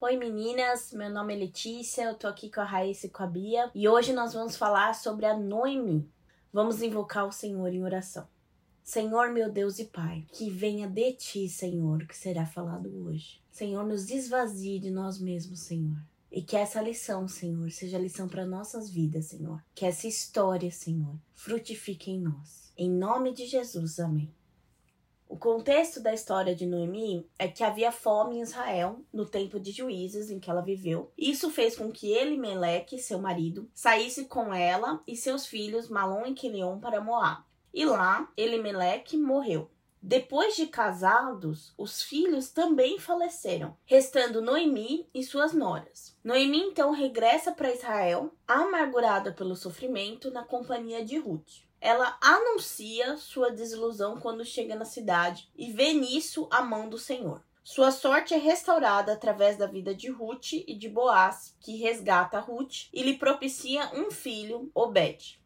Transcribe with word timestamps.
Oi 0.00 0.16
meninas, 0.16 0.92
meu 0.92 1.10
nome 1.10 1.34
é 1.34 1.38
Letícia, 1.38 2.04
eu 2.04 2.14
tô 2.14 2.28
aqui 2.28 2.48
com 2.48 2.60
a 2.60 2.64
Raíssa 2.64 3.06
e 3.06 3.10
com 3.10 3.24
a 3.24 3.26
Bia 3.26 3.68
e 3.74 3.88
hoje 3.88 4.12
nós 4.12 4.32
vamos 4.32 4.56
falar 4.56 4.94
sobre 4.94 5.26
a 5.26 5.36
Noemi. 5.36 6.08
Vamos 6.52 6.80
invocar 6.80 7.26
o 7.26 7.32
Senhor 7.32 7.66
em 7.74 7.82
oração. 7.82 8.24
Senhor, 8.84 9.32
meu 9.32 9.50
Deus 9.50 9.80
e 9.80 9.86
Pai, 9.86 10.24
que 10.32 10.48
venha 10.50 10.86
de 10.86 11.14
ti, 11.14 11.48
Senhor, 11.48 12.06
que 12.06 12.16
será 12.16 12.46
falado 12.46 12.88
hoje. 13.06 13.42
Senhor, 13.50 13.84
nos 13.84 14.08
esvazie 14.08 14.78
de 14.78 14.88
nós 14.88 15.18
mesmos, 15.18 15.62
Senhor. 15.62 15.98
E 16.30 16.42
que 16.42 16.56
essa 16.56 16.80
lição, 16.80 17.26
Senhor, 17.26 17.68
seja 17.72 17.98
lição 17.98 18.28
para 18.28 18.46
nossas 18.46 18.88
vidas, 18.88 19.24
Senhor. 19.24 19.60
Que 19.74 19.84
essa 19.84 20.06
história, 20.06 20.70
Senhor, 20.70 21.16
frutifique 21.34 22.12
em 22.12 22.20
nós. 22.20 22.72
Em 22.76 22.88
nome 22.88 23.32
de 23.32 23.46
Jesus, 23.46 23.98
amém. 23.98 24.32
O 25.28 25.36
contexto 25.36 26.00
da 26.00 26.14
história 26.14 26.54
de 26.54 26.64
Noemi 26.64 27.28
é 27.38 27.46
que 27.46 27.62
havia 27.62 27.92
fome 27.92 28.36
em 28.36 28.40
Israel 28.40 29.04
no 29.12 29.26
tempo 29.26 29.60
de 29.60 29.70
juízes 29.70 30.30
em 30.30 30.40
que 30.40 30.48
ela 30.48 30.62
viveu. 30.62 31.12
Isso 31.18 31.50
fez 31.50 31.76
com 31.76 31.92
que 31.92 32.10
Elimeleque, 32.10 32.98
seu 32.98 33.18
marido, 33.18 33.70
saísse 33.74 34.24
com 34.24 34.54
ela 34.54 35.02
e 35.06 35.14
seus 35.14 35.46
filhos 35.46 35.90
Malom 35.90 36.24
e 36.24 36.32
Quilion 36.32 36.80
para 36.80 37.02
Moab. 37.02 37.44
E 37.74 37.84
lá, 37.84 38.32
Elimeleque 38.38 39.18
morreu. 39.18 39.70
Depois 40.00 40.56
de 40.56 40.66
casados, 40.66 41.74
os 41.76 42.02
filhos 42.02 42.50
também 42.50 42.98
faleceram, 42.98 43.76
restando 43.84 44.40
Noemi 44.40 45.10
e 45.12 45.22
suas 45.22 45.52
noras. 45.52 46.16
Noemi 46.24 46.58
então 46.58 46.90
regressa 46.90 47.52
para 47.52 47.72
Israel, 47.74 48.32
amargurada 48.46 49.32
pelo 49.32 49.54
sofrimento, 49.54 50.30
na 50.30 50.42
companhia 50.42 51.04
de 51.04 51.18
Ruth. 51.18 51.67
Ela 51.80 52.18
anuncia 52.20 53.16
sua 53.16 53.50
desilusão 53.50 54.18
quando 54.18 54.44
chega 54.44 54.74
na 54.74 54.84
cidade 54.84 55.48
e 55.56 55.72
vê 55.72 55.92
nisso 55.92 56.48
a 56.50 56.62
mão 56.62 56.88
do 56.88 56.98
Senhor. 56.98 57.42
Sua 57.62 57.90
sorte 57.90 58.32
é 58.32 58.38
restaurada 58.38 59.12
através 59.12 59.58
da 59.58 59.66
vida 59.66 59.94
de 59.94 60.08
Ruth 60.08 60.54
e 60.54 60.74
de 60.74 60.88
Boaz, 60.88 61.54
que 61.60 61.76
resgata 61.76 62.40
Ruth 62.40 62.88
e 62.92 63.02
lhe 63.02 63.18
propicia 63.18 63.90
um 63.94 64.10
filho, 64.10 64.70
Obed. 64.74 65.38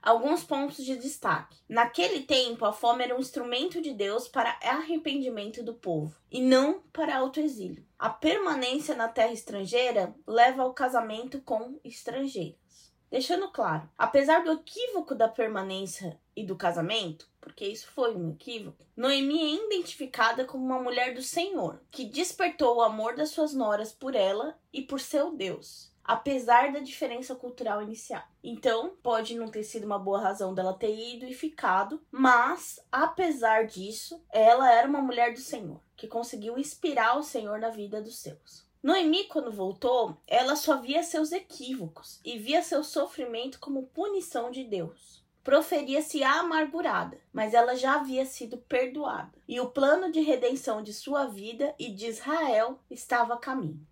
Alguns 0.00 0.42
pontos 0.42 0.84
de 0.84 0.96
destaque. 0.96 1.58
Naquele 1.68 2.22
tempo, 2.22 2.64
a 2.64 2.72
fome 2.72 3.04
era 3.04 3.14
um 3.14 3.20
instrumento 3.20 3.82
de 3.82 3.92
Deus 3.92 4.26
para 4.26 4.58
arrependimento 4.62 5.62
do 5.62 5.74
povo 5.74 6.16
e 6.30 6.40
não 6.40 6.80
para 6.92 7.16
autoexílio. 7.16 7.84
A 7.98 8.08
permanência 8.08 8.94
na 8.94 9.08
terra 9.08 9.32
estrangeira 9.32 10.14
leva 10.26 10.62
ao 10.62 10.72
casamento 10.72 11.42
com 11.42 11.78
estrangeiros. 11.84 12.67
Deixando 13.10 13.48
claro, 13.48 13.88
apesar 13.96 14.44
do 14.44 14.52
equívoco 14.52 15.14
da 15.14 15.28
permanência 15.28 16.20
e 16.36 16.44
do 16.44 16.54
casamento, 16.54 17.26
porque 17.40 17.66
isso 17.66 17.90
foi 17.90 18.14
um 18.14 18.32
equívoco, 18.32 18.84
Noemi 18.94 19.40
é 19.40 19.64
identificada 19.64 20.44
como 20.44 20.62
uma 20.64 20.82
mulher 20.82 21.14
do 21.14 21.22
Senhor, 21.22 21.80
que 21.90 22.04
despertou 22.04 22.76
o 22.76 22.82
amor 22.82 23.16
das 23.16 23.30
suas 23.30 23.54
noras 23.54 23.92
por 23.92 24.14
ela 24.14 24.58
e 24.70 24.82
por 24.82 25.00
seu 25.00 25.34
Deus, 25.34 25.90
apesar 26.04 26.70
da 26.70 26.80
diferença 26.80 27.34
cultural 27.34 27.82
inicial. 27.82 28.22
Então, 28.44 28.94
pode 29.02 29.34
não 29.34 29.48
ter 29.48 29.62
sido 29.62 29.84
uma 29.84 29.98
boa 29.98 30.20
razão 30.20 30.52
dela 30.52 30.74
ter 30.74 30.94
ido 30.94 31.24
e 31.24 31.32
ficado, 31.32 32.02
mas, 32.10 32.78
apesar 32.92 33.66
disso, 33.66 34.22
ela 34.30 34.70
era 34.70 34.86
uma 34.86 35.00
mulher 35.00 35.32
do 35.32 35.40
Senhor, 35.40 35.80
que 35.96 36.06
conseguiu 36.06 36.58
inspirar 36.58 37.16
o 37.16 37.22
Senhor 37.22 37.58
na 37.58 37.70
vida 37.70 38.02
dos 38.02 38.18
seus. 38.18 38.67
Noemi, 38.80 39.24
quando 39.24 39.50
voltou, 39.50 40.16
ela 40.24 40.54
só 40.54 40.76
via 40.76 41.02
seus 41.02 41.32
equívocos 41.32 42.20
e 42.24 42.38
via 42.38 42.62
seu 42.62 42.84
sofrimento 42.84 43.58
como 43.58 43.88
punição 43.88 44.52
de 44.52 44.62
Deus. 44.62 45.24
Proferia-se 45.42 46.22
amargurada, 46.22 47.18
mas 47.32 47.54
ela 47.54 47.74
já 47.74 47.96
havia 47.96 48.24
sido 48.24 48.58
perdoada, 48.58 49.32
e 49.48 49.58
o 49.58 49.70
plano 49.70 50.12
de 50.12 50.20
redenção 50.20 50.80
de 50.82 50.92
sua 50.92 51.26
vida 51.26 51.74
e 51.78 51.90
de 51.90 52.06
Israel 52.06 52.78
estava 52.88 53.34
a 53.34 53.38
caminho. 53.38 53.84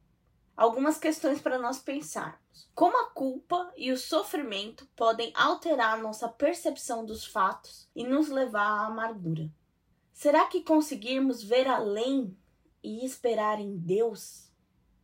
Algumas 0.56 0.98
questões 0.98 1.41
para 1.41 1.58
nós 1.58 1.78
pensarmos. 1.78 2.68
Como 2.74 2.97
a 2.97 3.10
culpa 3.10 3.72
e 3.76 3.91
o 3.91 3.98
sofrimento 3.98 4.86
podem 4.94 5.32
alterar 5.34 6.00
nossa 6.00 6.28
percepção 6.28 7.04
dos 7.04 7.24
fatos 7.24 7.88
e 7.94 8.04
nos 8.04 8.28
levar 8.28 8.66
à 8.66 8.86
amargura? 8.86 9.50
Será 10.12 10.47
que 10.47 10.62
conseguirmos 10.62 11.42
ver 11.42 11.66
além 11.66 12.36
e 12.82 13.04
esperar 13.04 13.60
em 13.60 13.76
Deus 13.76 14.45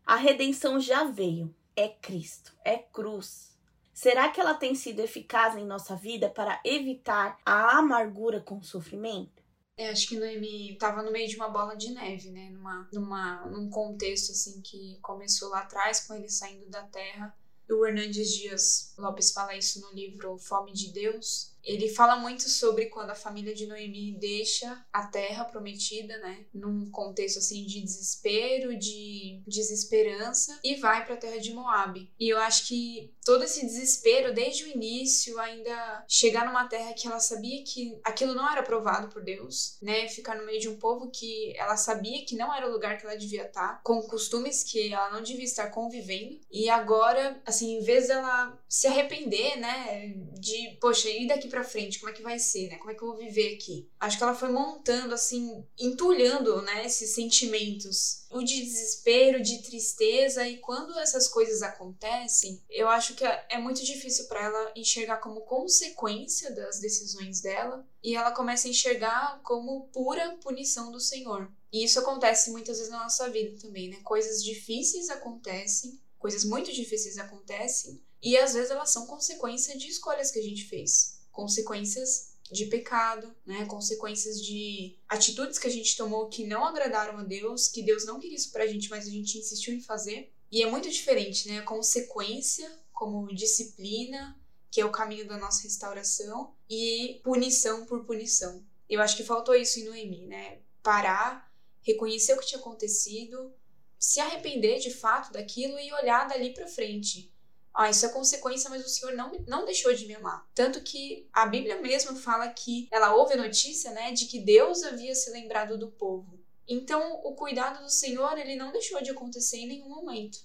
a 0.07 0.17
redenção 0.17 0.81
já 0.81 1.05
veio. 1.05 1.55
É 1.75 1.89
Cristo, 1.89 2.53
é 2.65 2.77
cruz. 2.79 3.53
Será 3.95 4.31
que 4.31 4.41
ela 4.41 4.55
tem 4.55 4.75
sido 4.75 5.01
eficaz 5.01 5.57
em 5.57 5.65
nossa 5.65 5.95
vida 5.95 6.29
para 6.29 6.61
evitar 6.65 7.39
a 7.45 7.79
amargura 7.79 8.41
com 8.41 8.59
o 8.59 8.65
sofrimento? 8.65 9.43
É, 9.77 9.91
acho 9.91 10.09
que 10.09 10.19
Noemi 10.19 10.73
estava 10.73 11.03
no 11.03 11.11
meio 11.11 11.29
de 11.29 11.37
uma 11.37 11.49
bola 11.49 11.75
de 11.75 11.91
neve, 11.93 12.31
né? 12.31 12.51
Numa, 12.51 12.89
numa, 12.93 13.47
num 13.47 13.71
contexto 13.71 14.33
assim 14.33 14.61
que 14.61 14.99
começou 15.01 15.49
lá 15.49 15.61
atrás 15.61 16.01
com 16.07 16.15
ele 16.15 16.29
saindo 16.29 16.69
da 16.69 16.83
terra. 16.85 17.35
O 17.71 17.87
Hernandes 17.87 18.35
Dias 18.35 18.95
Lopes 18.99 19.33
fala 19.33 19.57
isso 19.57 19.81
no 19.81 19.93
livro 19.93 20.37
Fome 20.37 20.73
de 20.73 20.93
Deus, 20.93 21.52
ele 21.65 21.89
fala 21.89 22.17
muito 22.17 22.49
sobre 22.49 22.87
quando 22.87 23.11
a 23.11 23.15
família 23.15 23.55
de 23.55 23.67
Noemi 23.67 24.17
deixa 24.19 24.85
a 24.93 25.07
terra 25.07 25.45
prometida, 25.45 26.19
né, 26.19 26.45
num 26.53 26.91
contexto 26.91 27.39
assim 27.39 27.65
de 27.65 27.81
desespero, 27.81 28.77
de 28.77 29.41
desesperança 29.47 30.59
e 30.63 30.77
vai 30.77 31.05
para 31.05 31.15
a 31.15 31.19
terra 31.19 31.39
de 31.39 31.53
Moab. 31.53 32.11
E 32.19 32.29
eu 32.29 32.39
acho 32.39 32.67
que 32.67 33.13
todo 33.25 33.45
esse 33.45 33.65
desespero 33.65 34.35
desde 34.35 34.65
o 34.65 34.69
início, 34.69 35.39
ainda 35.39 36.05
chegar 36.09 36.47
numa 36.47 36.67
terra 36.67 36.95
que 36.95 37.07
ela 37.07 37.21
sabia 37.21 37.63
que 37.63 37.99
aquilo 38.03 38.35
não 38.35 38.51
era 38.51 38.61
aprovado 38.61 39.09
por 39.09 39.23
Deus, 39.23 39.79
né, 39.81 40.09
ficar 40.09 40.37
no 40.37 40.45
meio 40.45 40.61
de 40.61 40.69
um 40.69 40.77
povo 40.77 41.11
que 41.11 41.57
ela 41.57 41.77
sabia 41.77 42.25
que 42.25 42.35
não 42.35 42.53
era 42.53 42.69
o 42.69 42.73
lugar 42.73 42.99
que 42.99 43.07
ela 43.07 43.17
devia 43.17 43.45
estar, 43.45 43.81
com 43.83 44.03
costumes 44.03 44.65
que 44.65 44.93
ela 44.93 45.11
não 45.11 45.23
devia 45.23 45.45
estar 45.45 45.69
convivendo. 45.71 46.41
E 46.51 46.69
agora, 46.69 47.41
assim, 47.47 47.79
em 47.79 47.83
vez 47.83 48.09
dela 48.09 48.59
se 48.69 48.87
arrepender, 48.87 49.57
né, 49.57 50.15
de, 50.39 50.77
poxa, 50.81 51.09
ir 51.09 51.27
daqui 51.27 51.49
para 51.53 51.63
frente, 51.63 51.99
como 51.99 52.11
é 52.11 52.15
que 52.15 52.23
vai 52.23 52.39
ser, 52.39 52.71
né? 52.71 52.79
Como 52.79 52.91
é 52.91 52.95
que 52.95 53.03
eu 53.03 53.09
vou 53.09 53.17
viver 53.17 53.55
aqui? 53.55 53.87
Acho 54.01 54.17
que 54.17 54.23
ela 54.25 54.35
foi 54.35 54.49
montando 54.49 55.13
assim, 55.13 55.63
entulhando, 55.79 56.63
né, 56.63 56.87
esses 56.87 57.11
sentimentos, 57.11 58.25
o 58.31 58.43
de 58.43 58.63
desespero, 58.63 59.43
de 59.43 59.63
tristeza 59.63 60.49
e 60.49 60.57
quando 60.57 60.99
essas 60.99 61.29
coisas 61.29 61.63
acontecem, 61.63 62.63
eu 62.71 62.89
acho 62.89 63.15
que 63.15 63.25
é 63.25 63.59
muito 63.59 63.85
difícil 63.85 64.25
para 64.29 64.47
ela 64.47 64.73
enxergar 64.75 65.19
como 65.19 65.43
consequência 65.43 66.51
das 66.51 66.81
decisões 66.81 67.43
dela 67.43 67.87
e 68.03 68.17
ela 68.17 68.33
começa 68.33 68.67
a 68.67 68.71
enxergar 68.71 69.41
como 69.45 69.89
pura 69.93 70.39
punição 70.43 70.91
do 70.91 70.99
Senhor. 70.99 71.53
E 71.71 71.85
isso 71.85 71.99
acontece 71.99 72.51
muitas 72.51 72.79
vezes 72.79 72.91
na 72.91 73.03
nossa 73.03 73.29
vida 73.29 73.61
também, 73.61 73.91
né? 73.91 73.99
Coisas 74.03 74.43
difíceis 74.43 75.11
acontecem, 75.11 76.01
coisas 76.19 76.45
muito 76.45 76.73
difíceis 76.73 77.19
acontecem 77.19 78.01
e 78.23 78.37
às 78.37 78.55
vezes 78.55 78.71
elas 78.71 78.91
são 78.91 79.07
consequência 79.07 79.77
de 79.77 79.89
escolhas 79.89 80.31
que 80.31 80.39
a 80.39 80.43
gente 80.43 80.65
fez, 80.65 81.19
consequências 81.33 82.33
de 82.51 82.67
pecado, 82.67 83.35
né? 83.47 83.65
Consequências 83.65 84.41
de 84.41 84.97
atitudes 85.09 85.59
que 85.59 85.67
a 85.67 85.71
gente 85.71 85.97
tomou 85.97 86.29
que 86.29 86.47
não 86.47 86.65
agradaram 86.65 87.19
a 87.19 87.25
Deus, 87.25 87.67
que 87.67 87.83
Deus 87.83 88.05
não 88.05 88.21
queria 88.21 88.37
isso 88.37 88.53
pra 88.53 88.67
gente, 88.67 88.91
mas 88.91 89.07
a 89.07 89.11
gente 89.11 89.39
insistiu 89.39 89.75
em 89.75 89.81
fazer. 89.81 90.31
E 90.51 90.63
é 90.63 90.71
muito 90.71 90.91
diferente, 90.91 91.49
né? 91.49 91.59
A 91.59 91.65
consequência 91.65 92.71
como 92.93 93.35
disciplina, 93.35 94.39
que 94.71 94.81
é 94.81 94.85
o 94.85 94.93
caminho 94.93 95.27
da 95.27 95.39
nossa 95.39 95.63
restauração, 95.63 96.55
e 96.69 97.21
punição 97.25 97.87
por 97.87 98.05
punição. 98.05 98.63
Eu 98.89 99.01
acho 99.01 99.17
que 99.17 99.25
faltou 99.25 99.55
isso 99.55 99.81
em 99.81 99.85
Noemi, 99.85 100.27
né? 100.27 100.59
Parar, 100.83 101.51
reconhecer 101.81 102.35
o 102.35 102.39
que 102.39 102.47
tinha 102.47 102.61
acontecido, 102.61 103.53
se 103.99 104.21
arrepender 104.21 104.79
de 104.79 104.91
fato 104.91 105.33
daquilo 105.33 105.79
e 105.79 105.93
olhar 105.95 106.29
dali 106.29 106.53
para 106.53 106.69
frente 106.69 107.33
ah, 107.75 107.89
isso 107.89 108.05
é 108.05 108.11
consequência, 108.11 108.69
mas 108.69 108.85
o 108.85 108.89
Senhor 108.89 109.15
não, 109.15 109.33
não 109.47 109.65
deixou 109.65 109.95
de 109.95 110.07
me 110.07 110.15
amar. 110.15 110.47
Tanto 110.55 110.83
que 110.83 111.29
a 111.33 111.47
Bíblia 111.47 111.81
mesmo 111.81 112.17
fala 112.17 112.49
que 112.49 112.87
ela 112.91 113.15
ouve 113.15 113.35
a 113.35 113.39
notícia, 113.39 113.91
né, 113.93 114.13
de 114.13 114.27
que 114.27 114.41
Deus 114.41 114.83
havia 114.83 115.15
se 115.15 115.31
lembrado 115.31 115.79
do 115.79 115.91
povo. 115.91 116.39
Então, 116.69 117.21
o 117.25 117.35
cuidado 117.35 117.83
do 117.83 117.91
Senhor, 117.91 118.39
ele 118.39 118.57
não 118.57 118.73
deixou 118.73 119.03
de 119.03 119.11
acontecer 119.11 119.59
em 119.59 119.69
nenhum 119.69 119.89
momento. 119.89 120.39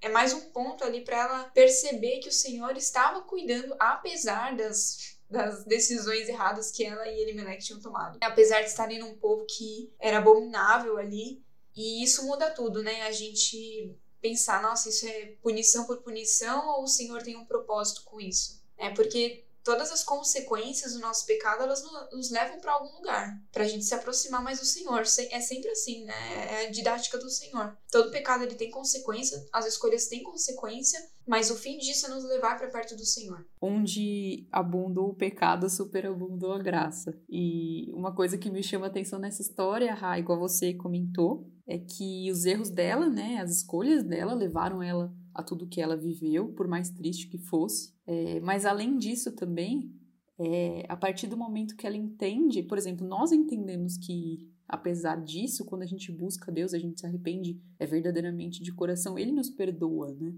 É 0.00 0.08
mais 0.08 0.32
um 0.32 0.40
ponto 0.50 0.84
ali 0.84 1.02
para 1.02 1.18
ela 1.18 1.44
perceber 1.44 2.20
que 2.20 2.28
o 2.28 2.32
Senhor 2.32 2.76
estava 2.76 3.22
cuidando, 3.22 3.74
apesar 3.78 4.56
das, 4.56 5.18
das 5.28 5.64
decisões 5.64 6.28
erradas 6.28 6.70
que 6.70 6.84
ela 6.84 7.06
e 7.06 7.20
Elimelech 7.20 7.64
tinham 7.64 7.80
tomado. 7.80 8.18
Apesar 8.22 8.60
de 8.60 8.68
estarem 8.68 8.98
num 8.98 9.16
povo 9.16 9.44
que 9.46 9.92
era 9.98 10.18
abominável 10.18 10.96
ali. 10.96 11.42
E 11.76 12.02
isso 12.02 12.26
muda 12.26 12.50
tudo, 12.50 12.82
né? 12.82 13.02
A 13.02 13.12
gente 13.12 13.94
pensar, 14.20 14.62
nossa, 14.62 14.88
isso 14.88 15.06
é 15.06 15.32
punição 15.42 15.86
por 15.86 15.98
punição 15.98 16.68
ou 16.76 16.84
o 16.84 16.88
Senhor 16.88 17.22
tem 17.22 17.36
um 17.36 17.44
propósito 17.44 18.02
com 18.04 18.20
isso? 18.20 18.62
É 18.76 18.90
porque 18.90 19.44
todas 19.62 19.92
as 19.92 20.02
consequências 20.02 20.94
do 20.94 21.00
nosso 21.00 21.26
pecado, 21.26 21.62
elas 21.62 21.82
nos 22.12 22.30
levam 22.30 22.60
para 22.60 22.72
algum 22.72 22.96
lugar, 22.96 23.38
para 23.52 23.64
a 23.64 23.68
gente 23.68 23.84
se 23.84 23.94
aproximar 23.94 24.42
mais 24.42 24.60
do 24.60 24.66
Senhor. 24.66 25.00
É 25.00 25.40
sempre 25.40 25.70
assim, 25.70 26.04
né? 26.04 26.62
É 26.62 26.66
a 26.66 26.70
didática 26.70 27.18
do 27.18 27.30
Senhor. 27.30 27.76
Todo 27.90 28.10
pecado 28.10 28.44
ele 28.44 28.54
tem 28.54 28.70
consequência, 28.70 29.44
as 29.52 29.66
escolhas 29.66 30.06
têm 30.06 30.22
consequência, 30.22 31.00
mas 31.26 31.50
o 31.50 31.56
fim 31.56 31.78
disso 31.78 32.06
é 32.06 32.08
nos 32.08 32.24
levar 32.24 32.58
para 32.58 32.70
perto 32.70 32.96
do 32.96 33.04
Senhor. 33.04 33.46
Onde 33.60 34.48
abundou 34.50 35.10
o 35.10 35.14
pecado, 35.14 35.68
superabundou 35.68 36.52
a 36.52 36.58
graça. 36.58 37.16
E 37.28 37.92
uma 37.92 38.14
coisa 38.14 38.38
que 38.38 38.50
me 38.50 38.62
chama 38.62 38.86
atenção 38.86 39.18
nessa 39.18 39.42
história, 39.42 39.94
Ra, 39.94 40.18
igual 40.18 40.38
você 40.38 40.74
comentou, 40.74 41.46
é 41.66 41.78
que 41.78 42.30
os 42.32 42.44
erros 42.46 42.68
dela, 42.68 43.08
né, 43.08 43.38
as 43.40 43.50
escolhas 43.58 44.02
dela 44.02 44.34
levaram 44.34 44.82
ela 44.82 45.12
a 45.40 45.42
tudo 45.42 45.66
que 45.66 45.80
ela 45.80 45.96
viveu, 45.96 46.52
por 46.52 46.68
mais 46.68 46.90
triste 46.90 47.28
que 47.28 47.38
fosse. 47.38 47.92
É, 48.06 48.40
mas 48.40 48.64
além 48.64 48.96
disso 48.96 49.32
também, 49.32 49.92
é, 50.38 50.84
a 50.88 50.96
partir 50.96 51.26
do 51.26 51.36
momento 51.36 51.76
que 51.76 51.86
ela 51.86 51.96
entende, 51.96 52.62
por 52.62 52.78
exemplo, 52.78 53.06
nós 53.06 53.32
entendemos 53.32 53.96
que 53.96 54.48
apesar 54.70 55.16
disso, 55.22 55.64
quando 55.64 55.82
a 55.82 55.86
gente 55.86 56.12
busca 56.12 56.52
Deus, 56.52 56.72
a 56.72 56.78
gente 56.78 57.00
se 57.00 57.06
arrepende 57.06 57.60
é 57.78 57.86
verdadeiramente 57.86 58.62
de 58.62 58.72
coração, 58.72 59.18
Ele 59.18 59.32
nos 59.32 59.50
perdoa, 59.50 60.14
né? 60.14 60.32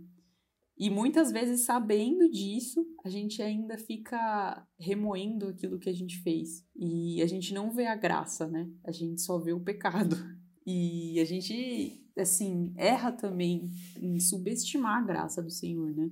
E 0.77 0.89
muitas 0.89 1.31
vezes, 1.31 1.67
sabendo 1.67 2.29
disso, 2.31 2.85
a 3.05 3.09
gente 3.11 3.43
ainda 3.43 3.77
fica 3.77 4.67
remoendo 4.79 5.49
aquilo 5.49 5.79
que 5.79 5.89
a 5.89 5.93
gente 5.93 6.19
fez. 6.23 6.67
E 6.75 7.23
a 7.23 7.27
gente 7.27 7.53
não 7.53 7.71
vê 7.71 7.87
a 7.87 7.95
graça, 7.95 8.49
né? 8.49 8.69
A 8.83 8.91
gente 8.91 9.21
só 9.21 9.39
vê 9.39 9.53
o 9.53 9.61
pecado. 9.61 10.17
E 10.67 11.19
a 11.21 11.25
gente 11.25 12.03
assim, 12.17 12.73
erra 12.77 13.11
também 13.13 13.71
em 14.01 14.19
subestimar 14.21 14.99
a 14.99 15.07
graça 15.07 15.43
do 15.43 15.51
Senhor, 15.51 15.95
né? 15.95 16.11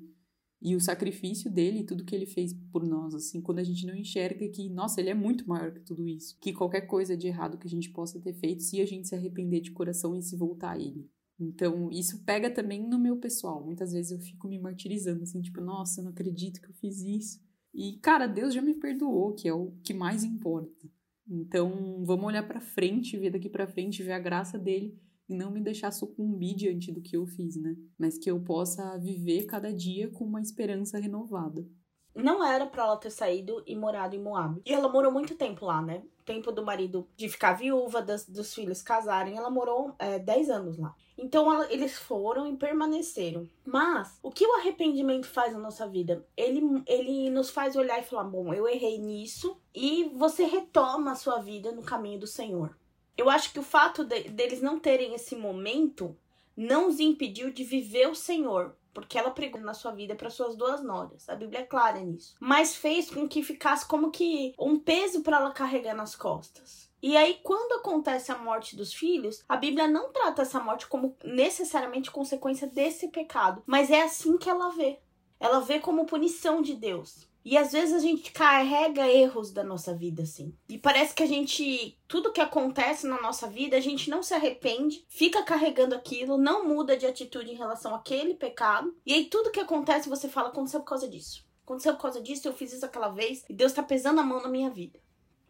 E 0.62 0.76
o 0.76 0.80
sacrifício 0.80 1.50
dele, 1.50 1.84
tudo 1.84 2.04
que 2.04 2.14
ele 2.14 2.26
fez 2.26 2.52
por 2.70 2.86
nós, 2.86 3.14
assim, 3.14 3.40
quando 3.40 3.60
a 3.60 3.64
gente 3.64 3.86
não 3.86 3.94
enxerga 3.94 4.46
que, 4.48 4.68
nossa, 4.68 5.00
ele 5.00 5.08
é 5.08 5.14
muito 5.14 5.48
maior 5.48 5.72
que 5.72 5.80
tudo 5.80 6.06
isso, 6.06 6.36
que 6.38 6.52
qualquer 6.52 6.82
coisa 6.82 7.16
de 7.16 7.26
errado 7.26 7.56
que 7.56 7.66
a 7.66 7.70
gente 7.70 7.90
possa 7.90 8.20
ter 8.20 8.34
feito, 8.34 8.62
se 8.62 8.80
a 8.80 8.86
gente 8.86 9.08
se 9.08 9.14
arrepender 9.14 9.60
de 9.60 9.70
coração 9.70 10.14
e 10.14 10.22
se 10.22 10.36
voltar 10.36 10.72
a 10.72 10.78
ele. 10.78 11.08
Então, 11.38 11.90
isso 11.90 12.22
pega 12.24 12.50
também 12.50 12.86
no 12.86 12.98
meu 12.98 13.16
pessoal. 13.16 13.64
Muitas 13.64 13.92
vezes 13.92 14.12
eu 14.12 14.18
fico 14.18 14.46
me 14.46 14.58
martirizando, 14.58 15.22
assim, 15.22 15.40
tipo, 15.40 15.62
nossa, 15.62 16.00
eu 16.00 16.04
não 16.04 16.10
acredito 16.10 16.60
que 16.60 16.68
eu 16.68 16.74
fiz 16.74 17.00
isso. 17.00 17.40
E, 17.72 17.98
cara, 18.02 18.26
Deus 18.26 18.52
já 18.52 18.60
me 18.60 18.74
perdoou, 18.74 19.32
que 19.32 19.48
é 19.48 19.54
o 19.54 19.72
que 19.82 19.94
mais 19.94 20.24
importa. 20.24 20.86
Então, 21.30 22.02
vamos 22.04 22.26
olhar 22.26 22.46
para 22.46 22.60
frente, 22.60 23.16
ver 23.16 23.30
daqui 23.30 23.48
para 23.48 23.68
frente, 23.68 24.02
ver 24.02 24.12
a 24.12 24.18
graça 24.18 24.58
dele 24.58 24.98
e 25.28 25.34
não 25.34 25.52
me 25.52 25.60
deixar 25.60 25.92
sucumbir 25.92 26.56
diante 26.56 26.90
do 26.90 27.00
que 27.00 27.16
eu 27.16 27.24
fiz, 27.24 27.54
né? 27.54 27.76
Mas 27.96 28.18
que 28.18 28.28
eu 28.28 28.40
possa 28.40 28.98
viver 28.98 29.46
cada 29.46 29.72
dia 29.72 30.10
com 30.10 30.24
uma 30.24 30.40
esperança 30.40 30.98
renovada. 30.98 31.64
Não 32.12 32.44
era 32.44 32.66
para 32.66 32.82
ela 32.82 32.96
ter 32.96 33.10
saído 33.10 33.62
e 33.64 33.76
morado 33.76 34.16
em 34.16 34.20
Moab. 34.20 34.60
E 34.66 34.72
ela 34.72 34.88
morou 34.88 35.12
muito 35.12 35.36
tempo 35.36 35.64
lá, 35.64 35.80
né? 35.80 36.02
Tempo 36.24 36.50
do 36.50 36.64
marido 36.64 37.08
de 37.16 37.28
ficar 37.28 37.52
viúva, 37.52 38.02
das, 38.02 38.28
dos 38.28 38.52
filhos 38.52 38.82
casarem. 38.82 39.36
Ela 39.36 39.50
morou 39.50 39.94
é, 40.00 40.18
10 40.18 40.50
anos 40.50 40.76
lá. 40.76 40.94
Então 41.20 41.62
eles 41.70 41.98
foram 41.98 42.46
e 42.46 42.56
permaneceram. 42.56 43.48
Mas 43.64 44.18
o 44.22 44.30
que 44.30 44.46
o 44.46 44.54
arrependimento 44.54 45.26
faz 45.26 45.52
na 45.52 45.58
nossa 45.58 45.86
vida? 45.86 46.26
Ele, 46.36 46.82
ele 46.86 47.30
nos 47.30 47.50
faz 47.50 47.76
olhar 47.76 48.00
e 48.00 48.04
falar: 48.04 48.24
bom, 48.24 48.52
eu 48.54 48.66
errei 48.66 48.98
nisso. 48.98 49.56
E 49.74 50.10
você 50.14 50.44
retoma 50.44 51.12
a 51.12 51.16
sua 51.16 51.38
vida 51.38 51.70
no 51.70 51.82
caminho 51.82 52.20
do 52.20 52.26
Senhor 52.26 52.74
eu 53.20 53.28
acho 53.28 53.52
que 53.52 53.58
o 53.58 53.62
fato 53.62 54.02
de, 54.02 54.30
deles 54.30 54.62
não 54.62 54.78
terem 54.78 55.14
esse 55.14 55.36
momento 55.36 56.16
não 56.56 56.88
os 56.88 57.00
impediu 57.00 57.52
de 57.52 57.62
viver 57.62 58.08
o 58.08 58.14
Senhor, 58.14 58.74
porque 58.94 59.18
ela 59.18 59.30
pregou 59.30 59.60
na 59.60 59.74
sua 59.74 59.92
vida 59.92 60.14
para 60.14 60.30
suas 60.30 60.56
duas 60.56 60.82
noras. 60.82 61.28
A 61.28 61.34
Bíblia 61.34 61.60
é 61.60 61.64
clara 61.64 62.00
nisso. 62.00 62.34
Mas 62.40 62.74
fez 62.74 63.10
com 63.10 63.28
que 63.28 63.42
ficasse 63.42 63.86
como 63.86 64.10
que 64.10 64.54
um 64.58 64.78
peso 64.78 65.22
para 65.22 65.36
ela 65.36 65.52
carregar 65.52 65.94
nas 65.94 66.16
costas. 66.16 66.89
E 67.02 67.16
aí, 67.16 67.40
quando 67.42 67.80
acontece 67.80 68.30
a 68.30 68.38
morte 68.38 68.76
dos 68.76 68.92
filhos, 68.92 69.42
a 69.48 69.56
Bíblia 69.56 69.88
não 69.88 70.12
trata 70.12 70.42
essa 70.42 70.60
morte 70.60 70.86
como 70.86 71.16
necessariamente 71.24 72.10
consequência 72.10 72.66
desse 72.66 73.08
pecado, 73.08 73.62
mas 73.66 73.90
é 73.90 74.02
assim 74.02 74.36
que 74.36 74.50
ela 74.50 74.70
vê. 74.70 74.98
Ela 75.38 75.60
vê 75.60 75.80
como 75.80 76.04
punição 76.04 76.60
de 76.60 76.74
Deus. 76.74 77.30
E 77.42 77.56
às 77.56 77.72
vezes 77.72 77.94
a 77.94 77.98
gente 77.98 78.32
carrega 78.32 79.08
erros 79.08 79.50
da 79.50 79.64
nossa 79.64 79.94
vida, 79.94 80.22
assim. 80.22 80.54
E 80.68 80.76
parece 80.76 81.14
que 81.14 81.22
a 81.22 81.26
gente. 81.26 81.98
Tudo 82.06 82.32
que 82.32 82.40
acontece 82.40 83.06
na 83.06 83.20
nossa 83.22 83.48
vida, 83.48 83.76
a 83.76 83.80
gente 83.80 84.10
não 84.10 84.22
se 84.22 84.34
arrepende, 84.34 85.04
fica 85.08 85.42
carregando 85.42 85.94
aquilo, 85.94 86.36
não 86.36 86.68
muda 86.68 86.96
de 86.96 87.06
atitude 87.06 87.50
em 87.50 87.56
relação 87.56 87.94
àquele 87.94 88.34
pecado. 88.34 88.94
E 89.06 89.14
aí 89.14 89.24
tudo 89.24 89.50
que 89.50 89.60
acontece, 89.60 90.08
você 90.08 90.28
fala, 90.28 90.48
aconteceu 90.48 90.80
por 90.80 90.86
causa 90.86 91.08
disso. 91.08 91.42
Aconteceu 91.64 91.94
por 91.94 92.02
causa 92.02 92.20
disso, 92.20 92.46
eu 92.46 92.52
fiz 92.52 92.72
isso 92.72 92.84
aquela 92.84 93.08
vez, 93.08 93.44
e 93.48 93.54
Deus 93.54 93.72
tá 93.72 93.82
pesando 93.82 94.20
a 94.20 94.24
mão 94.24 94.42
na 94.42 94.48
minha 94.48 94.68
vida. 94.68 95.00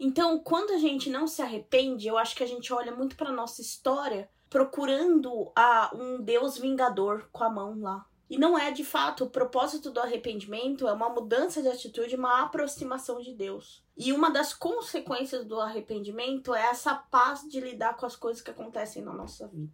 Então, 0.01 0.39
quando 0.41 0.73
a 0.73 0.79
gente 0.79 1.09
não 1.09 1.29
se 1.29 1.43
arrepende, 1.43 2.09
eu 2.09 2.19
acho 2.19 2.35
que 2.35 2.43
a 2.43 2.49
gente 2.49 2.73
olha 2.73 2.93
muito 2.93 3.15
para 3.15 3.31
nossa 3.31 3.61
história 3.61 4.29
procurando 4.49 5.53
a 5.55 5.93
um 5.95 6.21
Deus 6.21 6.59
vingador 6.59 7.29
com 7.31 7.45
a 7.45 7.51
mão 7.51 7.79
lá 7.79 8.05
e 8.31 8.39
não 8.39 8.57
é 8.57 8.71
de 8.71 8.85
fato, 8.85 9.25
o 9.25 9.31
propósito 9.31 9.91
do 9.91 9.99
arrependimento 9.99 10.87
é 10.87 10.93
uma 10.93 11.09
mudança 11.09 11.61
de 11.61 11.67
atitude, 11.67 12.15
uma 12.15 12.43
aproximação 12.43 13.21
de 13.21 13.35
Deus. 13.35 13.85
E 13.97 14.13
uma 14.13 14.31
das 14.31 14.55
consequências 14.55 15.45
do 15.45 15.61
arrependimento 15.61 16.55
é 16.55 16.63
essa 16.63 16.95
paz 16.95 17.43
de 17.49 17.59
lidar 17.59 17.97
com 17.97 18.07
as 18.07 18.15
coisas 18.15 18.41
que 18.41 18.53
acontecem 18.53 19.03
na 19.03 19.13
nossa 19.13 19.49
vida. 19.49 19.73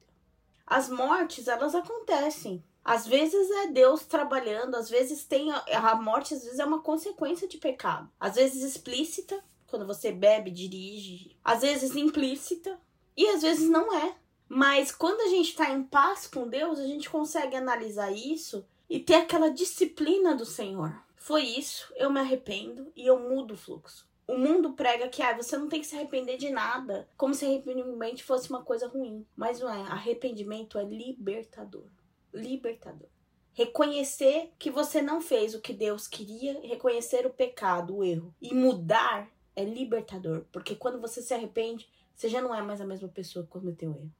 As 0.66 0.88
mortes, 0.88 1.48
elas 1.48 1.74
acontecem. 1.74 2.64
Às 2.82 3.06
vezes 3.06 3.50
é 3.50 3.66
Deus 3.66 4.06
trabalhando, 4.06 4.74
às 4.74 4.88
vezes 4.88 5.26
tem 5.26 5.52
a 5.52 5.94
morte, 5.96 6.32
às 6.32 6.42
vezes 6.42 6.58
é 6.58 6.64
uma 6.64 6.80
consequência 6.80 7.46
de 7.46 7.58
pecado. 7.58 8.10
Às 8.18 8.36
vezes 8.36 8.62
explícita, 8.62 9.38
quando 9.76 9.86
você 9.86 10.10
bebe, 10.10 10.50
dirige, 10.50 11.36
às 11.44 11.60
vezes 11.60 11.94
implícita 11.94 12.80
e 13.14 13.26
às 13.26 13.42
vezes 13.42 13.68
não 13.68 13.94
é. 13.94 14.16
Mas 14.48 14.90
quando 14.90 15.20
a 15.20 15.28
gente 15.28 15.50
está 15.50 15.70
em 15.70 15.82
paz 15.82 16.26
com 16.26 16.48
Deus, 16.48 16.78
a 16.78 16.86
gente 16.86 17.10
consegue 17.10 17.54
analisar 17.54 18.10
isso 18.10 18.66
e 18.88 18.98
ter 18.98 19.16
aquela 19.16 19.50
disciplina 19.50 20.34
do 20.34 20.46
Senhor. 20.46 20.98
Foi 21.14 21.42
isso, 21.42 21.92
eu 21.94 22.08
me 22.08 22.20
arrependo 22.20 22.90
e 22.96 23.06
eu 23.06 23.18
mudo 23.20 23.52
o 23.52 23.56
fluxo. 23.56 24.08
O 24.26 24.38
mundo 24.38 24.72
prega 24.72 25.08
que 25.08 25.20
ah, 25.20 25.36
você 25.36 25.58
não 25.58 25.68
tem 25.68 25.82
que 25.82 25.86
se 25.86 25.94
arrepender 25.94 26.38
de 26.38 26.48
nada, 26.48 27.06
como 27.14 27.34
se 27.34 27.44
arrependimento 27.44 28.24
fosse 28.24 28.48
uma 28.48 28.62
coisa 28.62 28.88
ruim. 28.88 29.26
Mas 29.36 29.60
não 29.60 29.68
é. 29.68 29.82
Arrependimento 29.82 30.78
é 30.78 30.84
libertador. 30.84 31.90
Libertador. 32.32 33.10
Reconhecer 33.52 34.52
que 34.58 34.70
você 34.70 35.02
não 35.02 35.20
fez 35.20 35.54
o 35.54 35.60
que 35.60 35.74
Deus 35.74 36.08
queria, 36.08 36.60
reconhecer 36.62 37.26
o 37.26 37.30
pecado, 37.30 37.96
o 37.96 38.04
erro 38.04 38.34
e 38.40 38.54
mudar 38.54 39.30
é 39.56 39.64
libertador. 39.64 40.44
Porque 40.52 40.76
quando 40.76 41.00
você 41.00 41.20
se 41.20 41.34
arrepende, 41.34 41.88
você 42.14 42.28
já 42.28 42.40
não 42.40 42.54
é 42.54 42.62
mais 42.62 42.80
a 42.80 42.86
mesma 42.86 43.08
pessoa 43.08 43.44
que 43.44 43.50
cometeu 43.50 43.90
erro. 43.90 44.12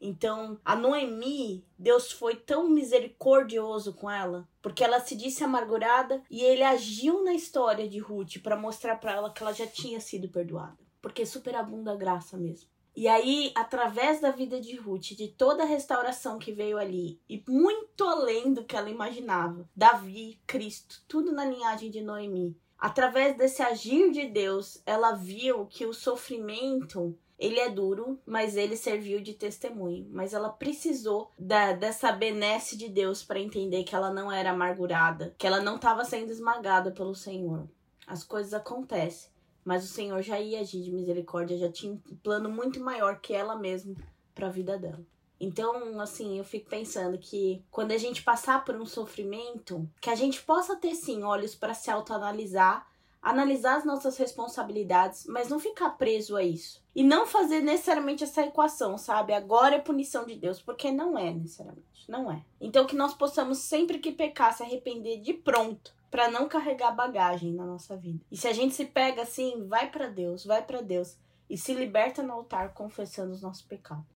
Então, 0.00 0.60
a 0.62 0.76
Noemi, 0.76 1.64
Deus 1.78 2.12
foi 2.12 2.36
tão 2.36 2.68
misericordioso 2.68 3.94
com 3.94 4.10
ela, 4.10 4.46
porque 4.60 4.84
ela 4.84 5.00
se 5.00 5.16
disse 5.16 5.42
amargurada 5.42 6.22
e 6.30 6.42
ele 6.42 6.62
agiu 6.62 7.24
na 7.24 7.32
história 7.32 7.88
de 7.88 7.98
Ruth 7.98 8.38
para 8.42 8.54
mostrar 8.54 8.96
para 8.96 9.12
ela 9.12 9.32
que 9.32 9.42
ela 9.42 9.52
já 9.52 9.66
tinha 9.66 9.98
sido 10.00 10.28
perdoada, 10.28 10.76
porque 11.00 11.24
superabunda 11.24 11.92
a 11.92 11.96
graça 11.96 12.36
mesmo. 12.36 12.68
E 12.96 13.08
aí, 13.08 13.50
através 13.56 14.20
da 14.20 14.30
vida 14.30 14.60
de 14.60 14.76
Ruth, 14.76 15.16
de 15.16 15.28
toda 15.28 15.64
a 15.64 15.66
restauração 15.66 16.38
que 16.38 16.52
veio 16.52 16.78
ali, 16.78 17.20
e 17.28 17.42
muito 17.48 18.04
além 18.04 18.52
do 18.52 18.62
que 18.64 18.76
ela 18.76 18.90
imaginava, 18.90 19.68
Davi, 19.74 20.38
Cristo, 20.46 21.02
tudo 21.08 21.32
na 21.32 21.44
linhagem 21.44 21.90
de 21.90 22.00
Noemi, 22.00 22.56
através 22.78 23.36
desse 23.36 23.62
agir 23.62 24.10
de 24.10 24.26
Deus, 24.26 24.82
ela 24.84 25.12
viu 25.12 25.66
que 25.66 25.86
o 25.86 25.92
sofrimento 25.92 27.16
ele 27.38 27.58
é 27.58 27.68
duro, 27.68 28.18
mas 28.24 28.56
ele 28.56 28.76
serviu 28.76 29.20
de 29.20 29.34
testemunho. 29.34 30.06
Mas 30.10 30.32
ela 30.32 30.48
precisou 30.48 31.30
da, 31.38 31.72
dessa 31.72 32.12
benesse 32.12 32.76
de 32.76 32.88
Deus 32.88 33.22
para 33.22 33.40
entender 33.40 33.84
que 33.84 33.94
ela 33.94 34.12
não 34.12 34.30
era 34.30 34.50
amargurada, 34.50 35.34
que 35.36 35.46
ela 35.46 35.60
não 35.60 35.76
estava 35.76 36.04
sendo 36.04 36.30
esmagada 36.30 36.92
pelo 36.92 37.14
Senhor. 37.14 37.68
As 38.06 38.22
coisas 38.22 38.54
acontecem, 38.54 39.30
mas 39.64 39.84
o 39.84 39.88
Senhor 39.92 40.22
já 40.22 40.38
ia 40.38 40.60
agir 40.60 40.82
de 40.82 40.92
misericórdia, 40.92 41.58
já 41.58 41.70
tinha 41.70 41.92
um 41.92 41.98
plano 42.22 42.48
muito 42.50 42.80
maior 42.80 43.20
que 43.20 43.34
ela 43.34 43.56
mesma 43.56 43.94
para 44.34 44.46
a 44.46 44.50
vida 44.50 44.78
dela. 44.78 45.04
Então, 45.40 46.00
assim, 46.00 46.38
eu 46.38 46.44
fico 46.44 46.70
pensando 46.70 47.18
que 47.18 47.64
quando 47.70 47.92
a 47.92 47.98
gente 47.98 48.22
passar 48.22 48.64
por 48.64 48.76
um 48.76 48.86
sofrimento, 48.86 49.88
que 50.00 50.10
a 50.10 50.14
gente 50.14 50.42
possa 50.42 50.76
ter 50.76 50.94
sim 50.94 51.22
olhos 51.22 51.54
para 51.54 51.74
se 51.74 51.90
autoanalisar 51.90 52.86
analisar 53.24 53.78
as 53.78 53.84
nossas 53.86 54.18
responsabilidades, 54.18 55.24
mas 55.26 55.48
não 55.48 55.58
ficar 55.58 55.90
preso 55.90 56.36
a 56.36 56.42
isso. 56.42 56.84
E 56.94 57.02
não 57.02 57.26
fazer 57.26 57.62
necessariamente 57.62 58.22
essa 58.22 58.42
equação, 58.42 58.98
sabe? 58.98 59.32
Agora 59.32 59.76
é 59.76 59.80
punição 59.80 60.26
de 60.26 60.36
Deus, 60.36 60.60
porque 60.60 60.92
não 60.92 61.18
é 61.18 61.32
necessariamente, 61.32 62.08
não 62.08 62.30
é. 62.30 62.44
Então 62.60 62.86
que 62.86 62.94
nós 62.94 63.14
possamos 63.14 63.58
sempre 63.58 63.98
que 63.98 64.12
pecar 64.12 64.54
se 64.54 64.62
arrepender 64.62 65.22
de 65.22 65.32
pronto, 65.32 65.94
para 66.10 66.30
não 66.30 66.46
carregar 66.46 66.92
bagagem 66.92 67.52
na 67.52 67.64
nossa 67.64 67.96
vida. 67.96 68.24
E 68.30 68.36
se 68.36 68.46
a 68.46 68.52
gente 68.52 68.72
se 68.72 68.84
pega 68.84 69.22
assim, 69.22 69.66
vai 69.66 69.90
para 69.90 70.06
Deus, 70.06 70.44
vai 70.44 70.62
para 70.62 70.80
Deus 70.80 71.16
e 71.50 71.58
se 71.58 71.74
liberta 71.74 72.22
no 72.22 72.32
altar 72.32 72.72
confessando 72.72 73.32
os 73.32 73.42
nossos 73.42 73.62
pecados. 73.62 74.13